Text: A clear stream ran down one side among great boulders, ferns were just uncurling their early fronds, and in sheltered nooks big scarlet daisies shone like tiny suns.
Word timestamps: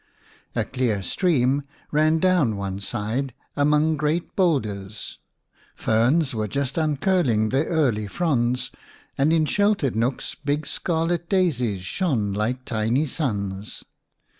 A 0.55 0.65
clear 0.65 1.03
stream 1.03 1.61
ran 1.91 2.17
down 2.17 2.55
one 2.57 2.79
side 2.79 3.35
among 3.55 3.97
great 3.97 4.35
boulders, 4.35 5.19
ferns 5.75 6.33
were 6.33 6.47
just 6.47 6.75
uncurling 6.75 7.49
their 7.49 7.65
early 7.65 8.07
fronds, 8.07 8.71
and 9.15 9.31
in 9.31 9.45
sheltered 9.45 9.95
nooks 9.95 10.33
big 10.33 10.65
scarlet 10.65 11.29
daisies 11.29 11.81
shone 11.83 12.33
like 12.33 12.65
tiny 12.65 13.05
suns. 13.05 13.83